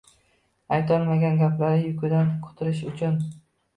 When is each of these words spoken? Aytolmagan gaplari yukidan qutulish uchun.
Aytolmagan 0.77 1.37
gaplari 1.43 1.85
yukidan 1.91 2.33
qutulish 2.47 2.85
uchun. 2.93 3.25